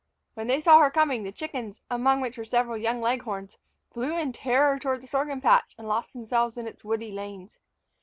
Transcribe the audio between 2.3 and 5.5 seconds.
were several young leghorns, fled in terror toward the sorghum